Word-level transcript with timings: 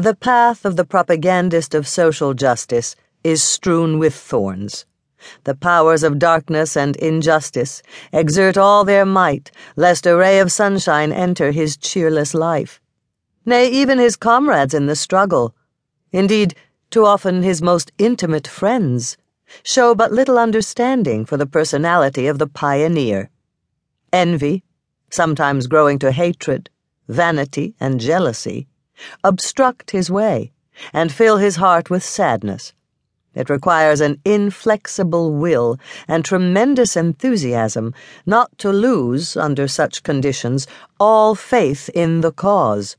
The 0.00 0.14
path 0.14 0.64
of 0.64 0.76
the 0.76 0.86
propagandist 0.86 1.74
of 1.74 1.86
social 1.86 2.32
justice 2.32 2.96
is 3.22 3.42
strewn 3.42 3.98
with 3.98 4.14
thorns. 4.14 4.86
The 5.44 5.54
powers 5.54 6.02
of 6.02 6.18
darkness 6.18 6.74
and 6.74 6.96
injustice 6.96 7.82
exert 8.10 8.56
all 8.56 8.86
their 8.86 9.04
might 9.04 9.50
lest 9.76 10.06
a 10.06 10.16
ray 10.16 10.38
of 10.38 10.50
sunshine 10.50 11.12
enter 11.12 11.50
his 11.50 11.76
cheerless 11.76 12.32
life. 12.32 12.80
Nay, 13.44 13.68
even 13.68 13.98
his 13.98 14.16
comrades 14.16 14.72
in 14.72 14.86
the 14.86 14.96
struggle, 14.96 15.54
indeed, 16.12 16.54
too 16.88 17.04
often 17.04 17.42
his 17.42 17.60
most 17.60 17.92
intimate 17.98 18.48
friends, 18.48 19.18
show 19.62 19.94
but 19.94 20.12
little 20.12 20.38
understanding 20.38 21.26
for 21.26 21.36
the 21.36 21.44
personality 21.44 22.26
of 22.26 22.38
the 22.38 22.46
pioneer. 22.46 23.28
Envy, 24.14 24.64
sometimes 25.10 25.66
growing 25.66 25.98
to 25.98 26.10
hatred, 26.10 26.70
vanity, 27.06 27.74
and 27.78 28.00
jealousy, 28.00 28.66
obstruct 29.24 29.90
his 29.90 30.10
way 30.10 30.52
and 30.92 31.12
fill 31.12 31.36
his 31.36 31.56
heart 31.56 31.90
with 31.90 32.02
sadness. 32.02 32.72
It 33.34 33.48
requires 33.48 34.00
an 34.00 34.20
inflexible 34.24 35.32
will 35.32 35.78
and 36.08 36.24
tremendous 36.24 36.96
enthusiasm 36.96 37.94
not 38.26 38.56
to 38.58 38.72
lose, 38.72 39.36
under 39.36 39.68
such 39.68 40.02
conditions, 40.02 40.66
all 40.98 41.36
faith 41.36 41.88
in 41.94 42.22
the 42.22 42.32
cause. 42.32 42.96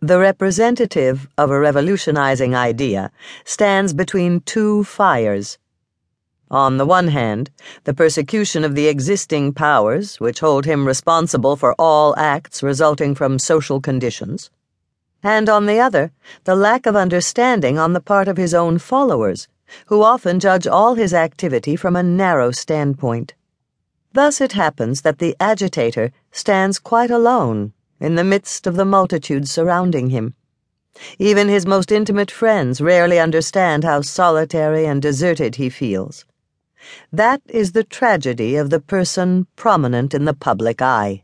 The 0.00 0.18
representative 0.18 1.28
of 1.36 1.50
a 1.50 1.58
revolutionizing 1.58 2.54
idea 2.54 3.10
stands 3.44 3.92
between 3.92 4.40
two 4.40 4.84
fires. 4.84 5.58
On 6.50 6.76
the 6.76 6.86
one 6.86 7.08
hand, 7.08 7.50
the 7.84 7.94
persecution 7.94 8.62
of 8.62 8.74
the 8.74 8.86
existing 8.86 9.54
powers, 9.54 10.20
which 10.20 10.40
hold 10.40 10.66
him 10.66 10.86
responsible 10.86 11.56
for 11.56 11.74
all 11.78 12.14
acts 12.16 12.62
resulting 12.62 13.14
from 13.14 13.38
social 13.38 13.80
conditions 13.80 14.50
and 15.22 15.48
on 15.48 15.66
the 15.66 15.78
other, 15.78 16.12
the 16.44 16.54
lack 16.54 16.86
of 16.86 16.96
understanding 16.96 17.78
on 17.78 17.92
the 17.92 18.00
part 18.00 18.28
of 18.28 18.36
his 18.36 18.54
own 18.54 18.78
followers, 18.78 19.48
who 19.86 20.02
often 20.02 20.40
judge 20.40 20.66
all 20.66 20.94
his 20.94 21.14
activity 21.14 21.76
from 21.76 21.96
a 21.96 22.02
narrow 22.02 22.50
standpoint. 22.50 23.34
Thus 24.12 24.40
it 24.40 24.52
happens 24.52 25.02
that 25.02 25.18
the 25.18 25.36
agitator 25.40 26.12
stands 26.30 26.78
quite 26.78 27.10
alone 27.10 27.72
in 28.00 28.16
the 28.16 28.24
midst 28.24 28.66
of 28.66 28.76
the 28.76 28.84
multitude 28.84 29.48
surrounding 29.48 30.10
him. 30.10 30.34
Even 31.18 31.48
his 31.48 31.64
most 31.64 31.90
intimate 31.90 32.30
friends 32.30 32.80
rarely 32.80 33.18
understand 33.18 33.84
how 33.84 34.02
solitary 34.02 34.84
and 34.84 35.00
deserted 35.00 35.54
he 35.54 35.70
feels. 35.70 36.26
That 37.12 37.40
is 37.48 37.72
the 37.72 37.84
tragedy 37.84 38.56
of 38.56 38.70
the 38.70 38.80
person 38.80 39.46
prominent 39.56 40.12
in 40.12 40.24
the 40.24 40.34
public 40.34 40.82
eye. 40.82 41.22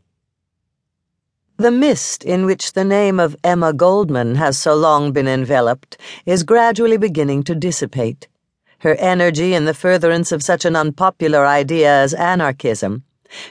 The 1.59 1.71
mist 1.71 2.23
in 2.23 2.45
which 2.45 2.71
the 2.71 2.85
name 2.85 3.19
of 3.19 3.35
Emma 3.43 3.73
Goldman 3.73 4.35
has 4.35 4.57
so 4.57 4.75
long 4.75 5.11
been 5.11 5.27
enveloped 5.27 5.97
is 6.25 6.43
gradually 6.43 6.95
beginning 6.95 7.43
to 7.43 7.53
dissipate. 7.53 8.29
Her 8.77 8.95
energy 8.95 9.53
in 9.53 9.65
the 9.65 9.73
furtherance 9.73 10.31
of 10.31 10.41
such 10.41 10.63
an 10.63 10.77
unpopular 10.77 11.45
idea 11.45 11.93
as 11.93 12.13
anarchism, 12.13 13.03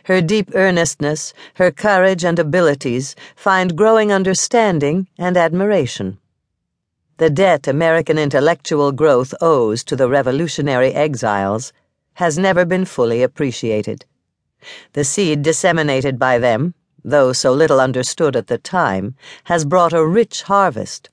her 0.05 0.23
deep 0.23 0.55
earnestness, 0.55 1.35
her 1.57 1.71
courage 1.71 2.25
and 2.25 2.39
abilities 2.39 3.15
find 3.37 3.77
growing 3.77 4.11
understanding 4.11 5.09
and 5.19 5.37
admiration. 5.37 6.17
The 7.19 7.29
debt 7.29 7.69
American 7.69 8.17
intellectual 8.17 8.91
growth 8.91 9.35
owes 9.43 9.85
to 9.85 9.97
the 9.97 10.09
revolutionary 10.09 10.95
exiles 10.95 11.75
has 12.15 12.39
never 12.39 12.65
been 12.65 12.87
fully 12.87 13.23
appreciated. 13.23 14.07
The 14.95 15.05
seed 15.05 15.43
disseminated 15.43 16.19
by 16.19 16.39
them, 16.39 16.73
though 17.05 17.33
so 17.33 17.53
little 17.53 17.81
understood 17.81 18.37
at 18.37 18.47
the 18.47 18.59
time, 18.59 19.15
has 19.45 19.65
brought 19.65 19.93
a 19.93 20.07
rich 20.07 20.43
harvest. 20.43 21.11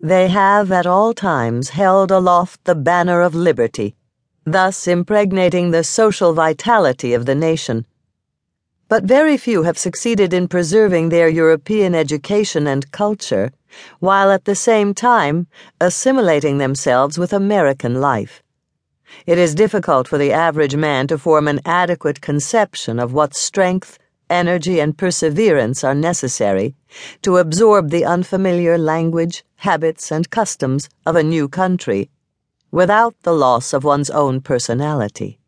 They 0.00 0.28
have 0.28 0.70
at 0.70 0.86
all 0.86 1.14
times 1.14 1.70
held 1.70 2.10
aloft 2.10 2.64
the 2.64 2.74
banner 2.74 3.20
of 3.22 3.34
liberty, 3.34 3.96
thus 4.44 4.86
impregnating 4.86 5.70
the 5.70 5.84
social 5.84 6.34
vitality 6.34 7.14
of 7.14 7.26
the 7.26 7.34
nation. 7.34 7.86
But 8.88 9.04
very 9.04 9.38
few 9.38 9.62
have 9.62 9.78
succeeded 9.78 10.34
in 10.34 10.46
preserving 10.46 11.08
their 11.08 11.28
European 11.28 11.94
education 11.94 12.66
and 12.66 12.92
culture, 12.92 13.50
while 13.98 14.30
at 14.30 14.44
the 14.44 14.54
same 14.54 14.92
time 14.92 15.46
assimilating 15.80 16.58
themselves 16.58 17.18
with 17.18 17.32
American 17.32 18.00
life. 18.00 18.42
It 19.26 19.38
is 19.38 19.54
difficult 19.54 20.06
for 20.06 20.18
the 20.18 20.32
average 20.32 20.76
man 20.76 21.06
to 21.06 21.16
form 21.16 21.48
an 21.48 21.60
adequate 21.64 22.20
conception 22.20 22.98
of 22.98 23.12
what 23.14 23.34
strength, 23.34 23.98
energy, 24.28 24.80
and 24.80 24.96
perseverance 24.96 25.84
are 25.84 25.94
necessary 25.94 26.74
to 27.22 27.38
absorb 27.38 27.90
the 27.90 28.04
unfamiliar 28.04 28.78
language, 28.78 29.44
habits, 29.56 30.10
and 30.10 30.30
customs 30.30 30.88
of 31.06 31.16
a 31.16 31.22
new 31.22 31.48
country 31.48 32.10
without 32.70 33.14
the 33.22 33.32
loss 33.32 33.72
of 33.72 33.84
one's 33.84 34.10
own 34.10 34.40
personality. 34.40 35.38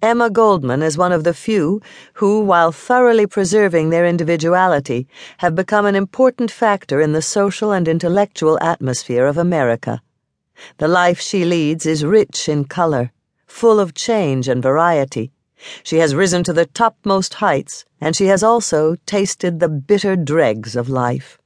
Emma 0.00 0.30
Goldman 0.30 0.82
is 0.82 0.96
one 0.96 1.12
of 1.12 1.24
the 1.24 1.34
few 1.34 1.80
who, 2.14 2.40
while 2.40 2.70
thoroughly 2.70 3.26
preserving 3.26 3.90
their 3.90 4.06
individuality, 4.06 5.08
have 5.38 5.54
become 5.54 5.86
an 5.86 5.94
important 5.94 6.50
factor 6.50 7.00
in 7.00 7.12
the 7.12 7.22
social 7.22 7.72
and 7.72 7.88
intellectual 7.88 8.58
atmosphere 8.60 9.26
of 9.26 9.38
America. 9.38 10.02
The 10.78 10.88
life 10.88 11.18
she 11.18 11.44
leads 11.44 11.84
is 11.84 12.04
rich 12.04 12.48
in 12.48 12.66
color, 12.66 13.12
full 13.46 13.80
of 13.80 13.94
change 13.94 14.46
and 14.46 14.62
variety 14.62 15.32
she 15.82 15.98
has 15.98 16.14
risen 16.14 16.44
to 16.44 16.52
the 16.52 16.66
topmost 16.66 17.34
heights, 17.34 17.84
and 18.00 18.14
she 18.14 18.26
has 18.26 18.42
also 18.42 18.96
tasted 19.06 19.60
the 19.60 19.68
bitter 19.68 20.16
dregs 20.16 20.76
of 20.76 20.88
life. 20.88 21.38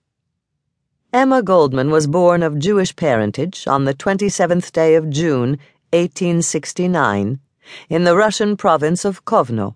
Emma 1.13 1.43
Goldman 1.43 1.91
was 1.91 2.07
born 2.07 2.43
of 2.43 2.59
Jewish 2.59 2.95
parentage 2.95 3.67
on 3.67 3.85
the 3.85 3.95
27th 3.95 4.71
day 4.73 4.95
of 4.95 5.09
June, 5.09 5.59
1869, 5.93 7.41
in 7.89 8.05
the 8.05 8.17
Russian 8.17 8.57
province 8.57 9.05
of 9.05 9.25
Kovno. 9.25 9.75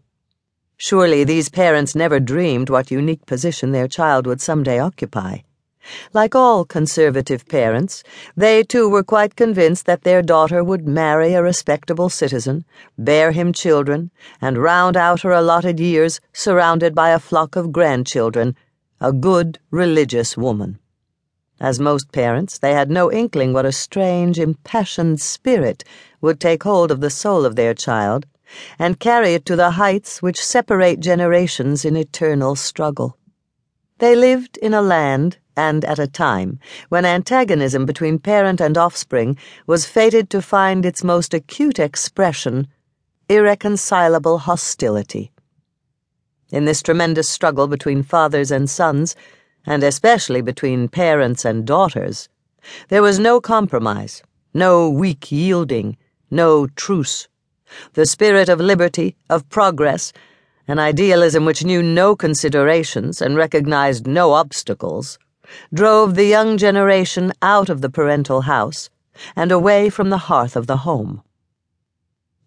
Surely 0.77 1.25
these 1.25 1.49
parents 1.49 1.95
never 1.95 2.21
dreamed 2.21 2.69
what 2.69 2.91
unique 2.91 3.25
position 3.25 3.73
their 3.73 3.89
child 3.89 4.27
would 4.27 4.41
someday 4.41 4.79
occupy. 4.79 5.39
Like 6.13 6.35
all 6.35 6.65
conservative 6.65 7.47
parents, 7.49 8.05
they 8.37 8.63
too 8.63 8.89
were 8.89 9.03
quite 9.03 9.37
convinced 9.37 9.87
that 9.87 10.03
their 10.03 10.23
daughter 10.23 10.63
would 10.63 10.87
marry 10.87 11.35
a 11.35 11.43
respectable 11.43 12.09
citizen, 12.09 12.65
bear 12.97 13.33
him 13.33 13.53
children, 13.53 14.11
and 14.41 14.59
round 14.59 14.97
out 14.97 15.23
her 15.23 15.33
allotted 15.33 15.81
years 15.81 16.21
surrounded 16.33 16.95
by 16.95 17.11
a 17.11 17.19
flock 17.19 17.57
of 17.57 17.73
grandchildren, 17.73 18.57
a 19.01 19.13
good, 19.13 19.59
religious 19.71 20.37
woman. 20.37 20.79
As 21.61 21.79
most 21.79 22.13
parents, 22.13 22.59
they 22.59 22.73
had 22.73 22.91
no 22.91 23.11
inkling 23.11 23.53
what 23.53 23.67
a 23.67 23.73
strange, 23.73 24.39
impassioned 24.39 25.21
spirit 25.21 25.85
would 26.21 26.41
take 26.41 26.63
hold 26.63 26.91
of 26.91 27.01
the 27.01 27.11
soul 27.11 27.45
of 27.45 27.57
their 27.57 27.75
child 27.75 28.27
and 28.79 29.01
carry 29.01 29.35
it 29.35 29.47
to 29.47 29.57
the 29.57 29.73
heights 29.73 30.21
which 30.21 30.45
separate 30.45 31.01
generations 31.01 31.85
in 31.85 31.97
eternal 31.97 32.55
struggle. 32.57 33.17
They 33.99 34.17
lived 34.17 34.57
in 34.59 34.75
a 34.75 34.83
land 34.83 35.39
and 35.57 35.85
at 35.85 35.99
a 35.99 36.07
time 36.07 36.59
when 36.89 37.05
antagonism 37.05 37.87
between 37.87 38.19
parent 38.19 38.61
and 38.61 38.79
offspring 38.79 39.37
was 39.67 39.87
fated 39.87 40.31
to 40.31 40.43
find 40.43 40.85
its 40.85 41.05
most 41.05 41.35
acute 41.35 41.79
expression 41.79 42.69
irreconcilable 43.29 44.39
hostility. 44.39 45.33
In 46.51 46.67
this 46.67 46.83
tremendous 46.83 47.29
struggle 47.29 47.67
between 47.67 48.03
fathers 48.03 48.51
and 48.51 48.69
sons, 48.69 49.17
and 49.65 49.83
especially 49.83 50.43
between 50.43 50.89
parents 50.89 51.45
and 51.45 51.65
daughters, 51.65 52.29
there 52.89 53.03
was 53.03 53.19
no 53.19 53.41
compromise, 53.41 54.23
no 54.53 54.91
weak 54.91 55.33
yielding, 55.33 55.97
no 56.31 56.67
truce. 56.67 57.29
The 57.95 58.05
spirit 58.05 58.49
of 58.51 58.61
liberty, 58.61 59.17
of 59.31 59.49
progress, 59.49 60.13
an 60.69 60.79
idealism 60.79 61.45
which 61.45 61.65
knew 61.65 61.83
no 61.83 62.15
considerations 62.15 63.23
and 63.23 63.35
recognized 63.35 64.07
no 64.07 64.33
obstacles, 64.33 65.19
drove 65.73 66.15
the 66.15 66.25
young 66.27 66.57
generation 66.59 67.33
out 67.43 67.69
of 67.69 67.81
the 67.81 67.91
parental 67.91 68.43
house 68.43 68.91
and 69.37 69.53
away 69.53 69.91
from 69.91 70.11
the 70.11 70.19
hearth 70.29 70.57
of 70.57 70.67
the 70.67 70.79
home. 70.79 71.23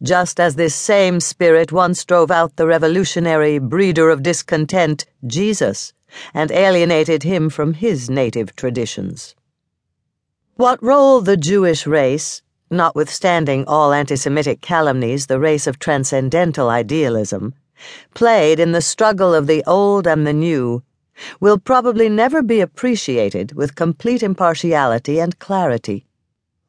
Just 0.03 0.39
as 0.39 0.55
this 0.55 0.75
same 0.75 1.19
spirit 1.19 1.71
once 1.71 2.03
drove 2.03 2.29
out 2.29 2.55
the 2.57 2.67
revolutionary 2.67 3.59
breeder 3.59 4.09
of 4.09 4.23
discontent, 4.23 5.05
Jesus, 5.25 5.93
and 6.33 6.51
alienated 6.51 7.23
him 7.23 7.49
from 7.49 7.73
his 7.73 8.09
native 8.09 8.55
traditions. 8.55 9.35
What 10.55 10.81
role 10.81 11.21
the 11.21 11.37
Jewish 11.37 11.85
race, 11.85 12.41
notwithstanding 12.69 13.65
all 13.67 13.93
anti 13.93 14.15
Semitic 14.15 14.61
calumnies, 14.61 15.27
the 15.27 15.39
race 15.39 15.67
of 15.67 15.79
transcendental 15.79 16.69
idealism, 16.69 17.53
played 18.13 18.59
in 18.59 18.71
the 18.71 18.81
struggle 18.81 19.33
of 19.33 19.47
the 19.47 19.63
old 19.65 20.07
and 20.07 20.25
the 20.25 20.33
new, 20.33 20.81
will 21.39 21.57
probably 21.57 22.09
never 22.09 22.41
be 22.41 22.61
appreciated 22.61 23.53
with 23.53 23.75
complete 23.75 24.23
impartiality 24.23 25.19
and 25.19 25.39
clarity. 25.39 26.05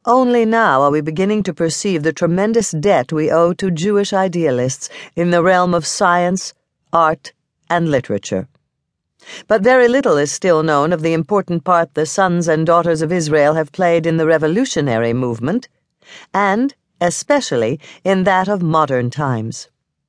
Only 0.05 0.45
now 0.45 0.83
are 0.83 0.91
we 0.91 1.01
beginning 1.01 1.43
to 1.45 1.55
perceive 1.55 2.05
the 2.05 2.13
tremendous 2.13 2.71
debt 2.71 3.13
we 3.13 3.31
owe 3.31 3.53
to 3.55 3.71
Jewish 3.73 4.13
idealists 4.13 4.89
in 5.17 5.31
the 5.31 5.43
realm 5.43 5.75
of 5.75 5.85
science, 5.85 6.55
art, 6.93 7.33
and 7.69 7.91
literature. 7.91 8.47
But 9.49 9.63
very 9.63 9.89
little 9.89 10.17
is 10.17 10.31
still 10.31 10.63
known 10.63 10.93
of 10.93 11.03
the 11.03 11.13
important 11.13 11.65
part 11.65 11.95
the 11.95 12.07
sons 12.07 12.47
and 12.47 12.65
daughters 12.65 13.03
of 13.03 13.11
Israel 13.11 13.55
have 13.55 13.73
played 13.73 14.07
in 14.07 14.17
the 14.17 14.27
revolutionary 14.27 15.13
movement, 15.13 15.69
and 16.33 16.73
especially 17.01 17.81
in 18.05 18.23
that 18.23 18.47
of 18.47 18.63
modern 18.63 19.11
times. 19.11 19.69